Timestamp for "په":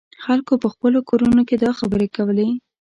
0.63-0.67